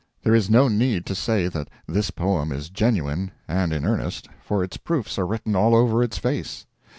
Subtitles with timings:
[0.23, 4.63] There is no need to say that this poem is genuine and in earnest, for
[4.63, 6.65] its proofs are written all over its face.